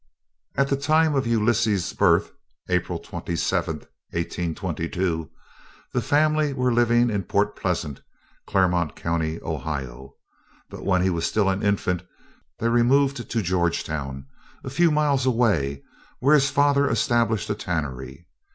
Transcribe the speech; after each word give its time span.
At 0.55 0.67
the 0.69 0.77
time 0.77 1.13
of 1.13 1.27
Ulysses' 1.27 1.93
birth 1.93 2.31
(April 2.69 2.97
27, 2.97 3.81
1822) 4.09 5.29
the 5.93 6.01
family 6.01 6.53
were 6.53 6.73
living 6.73 7.11
at 7.11 7.27
Point 7.27 7.55
Pleasant, 7.55 8.01
Claremont 8.47 8.95
County, 8.95 9.39
Ohio. 9.43 10.15
But 10.71 10.83
when 10.83 11.03
he 11.03 11.11
was 11.11 11.27
still 11.27 11.49
an 11.49 11.61
infant 11.61 12.01
they 12.57 12.67
removed 12.69 13.17
to 13.17 13.43
Georgetown, 13.43 14.25
a 14.63 14.71
few 14.71 14.89
miles 14.89 15.27
away, 15.27 15.83
where 16.17 16.35
the 16.39 16.43
father 16.45 16.89
established 16.89 17.47
a 17.51 17.53
tannery. 17.53 18.25